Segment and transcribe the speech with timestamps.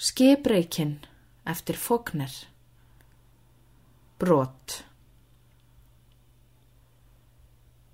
[0.00, 0.94] Skipreikin
[1.44, 2.32] eftir Fokner
[4.16, 4.78] Brot.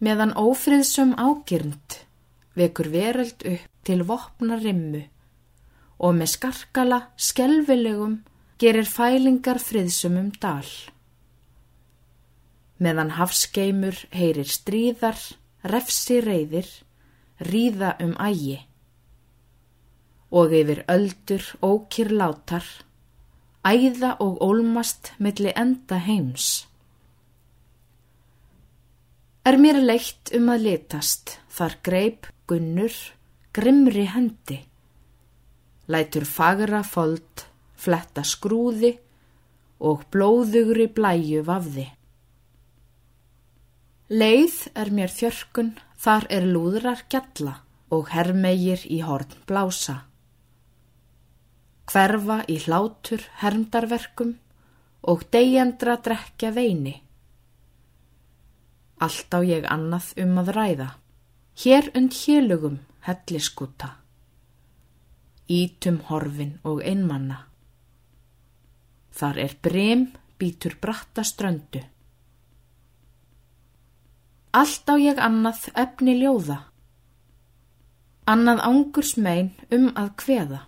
[0.00, 1.98] Meðan ófriðsum ágirnd
[2.56, 5.02] vekur veröld upp til vopna rimmu
[6.00, 8.16] og með skarkala skelvilegum
[8.64, 10.72] gerir fælingar friðsumum dal.
[12.80, 15.20] Meðan hafskeimur heyrir stríðar,
[15.68, 16.72] refsi reyðir,
[17.44, 18.62] ríða um ægi
[20.30, 22.64] og yfir öldur ókýr látar,
[23.66, 26.66] æða og ólmast milli enda heims.
[29.44, 32.94] Er mér leitt um að litast, þar greip gunnur,
[33.52, 34.60] grimri hendi.
[35.90, 38.92] Lætur fagra fold, fletta skrúði
[39.80, 41.88] og blóðugri blæju vafði.
[44.10, 47.56] Leið er mér þjörkun, þar er lúðrar gjalla
[47.90, 50.09] og herrmeigir í horn blása
[51.90, 54.36] hverfa í hlátur hermdarverkum
[55.10, 56.94] og deyjandra drekja veini.
[59.00, 60.88] Allt á ég annað um að ræða,
[61.64, 63.94] hér und hélugum helliskúta,
[65.48, 67.46] ítum horfin og einmanna.
[69.10, 70.06] Þar er brem
[70.38, 71.82] býtur bratta ströndu.
[74.54, 76.60] Allt á ég annað efni ljóða,
[78.30, 80.66] annað ángurs megin um að kveða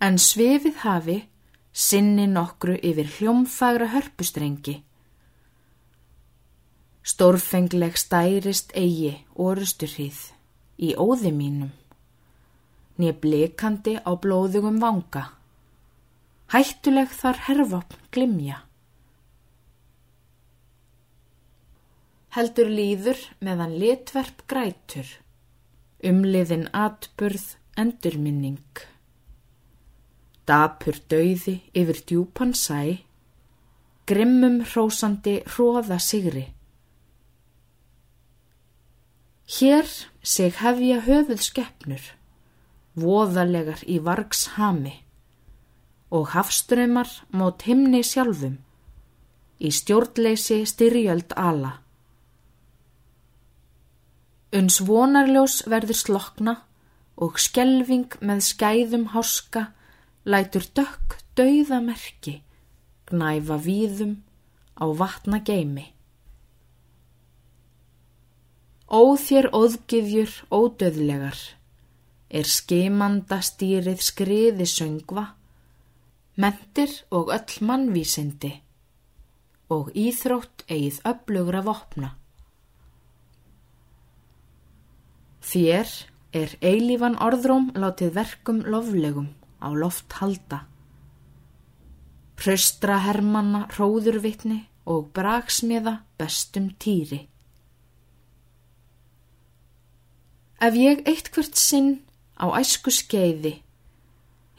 [0.00, 1.16] en svefið hafi
[1.72, 4.78] sinni nokkru yfir hljómfagra hörpustrengi.
[7.06, 10.18] Stórfengleg stærist eigi orusturhið
[10.82, 11.70] í óði mínum,
[12.98, 15.28] nýja blikandi á blóðugum vanga,
[16.52, 18.58] hættuleg þar herfopn glimja.
[22.36, 25.06] Heldur líður meðan litverp grætur,
[26.04, 28.60] umliðin atburð endurminning.
[30.46, 33.02] Dapur dauði yfir djúpan sæ,
[34.06, 36.44] grimmum hrósandi hróða sigri.
[39.46, 39.90] Hér
[40.22, 42.04] seg hefja höfuð skeppnur,
[42.94, 44.94] voðalegar í vargs hami
[46.14, 48.60] og hafströymar mót himni sjálfum,
[49.58, 51.72] í stjórnleysi styrjöld ala.
[54.54, 56.54] Uns vonarljós verður slokna
[57.18, 59.72] og skelving með skæðum háska
[60.26, 62.40] lætur dökk dauðamerki
[63.06, 64.16] gnæfa víðum
[64.74, 65.84] á vatna geimi.
[68.90, 71.38] Óþér óðgiðjur ódöðlegar
[72.30, 75.28] er skimanda stýrið skriði söngva,
[76.34, 78.52] mentir og öll mannvísindi
[79.70, 82.12] og íþrótt eigið öflugra vopna.
[85.46, 85.90] Þér
[86.34, 90.64] er eilífan orðróm látið verkum loflegum á loft halda.
[92.36, 97.24] Hraustra hermanna hróðurvitni og braksmiða bestum týri.
[100.60, 101.98] Ef ég eitthvert sinn
[102.40, 103.58] á æsku skeiði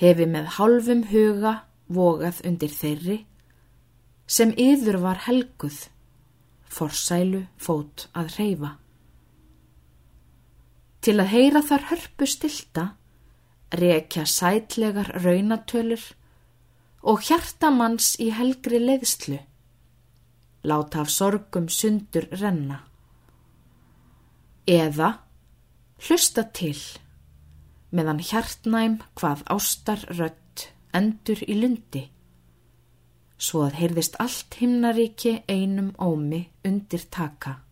[0.00, 1.52] hefi með hálfum huga
[1.88, 3.20] vogað undir þeirri
[4.26, 5.86] sem yður var helguð,
[6.66, 8.72] forsælu fót að reyfa.
[11.00, 12.86] Til að heyra þar hörpu stilta
[13.74, 16.02] rekja sætlegar raunatölur
[17.06, 19.38] og hjartamanns í helgri leiðslu,
[20.66, 22.80] láta af sorgum sundur renna.
[24.66, 25.12] Eða
[26.02, 26.78] hlusta til,
[27.94, 32.06] meðan hjartnæm hvað ástar rött endur í lundi,
[33.38, 37.65] svo að heyrðist allt himnaríki einum ómi undir taka.